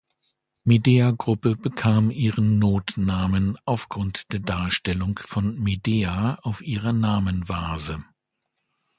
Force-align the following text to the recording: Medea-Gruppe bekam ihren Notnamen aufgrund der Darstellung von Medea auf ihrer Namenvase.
Medea-Gruppe 0.63 1.55
bekam 1.55 2.09
ihren 2.09 2.57
Notnamen 2.57 3.55
aufgrund 3.65 4.33
der 4.33 4.39
Darstellung 4.39 5.19
von 5.23 5.59
Medea 5.59 6.39
auf 6.41 6.63
ihrer 6.63 6.91
Namenvase. 6.91 8.03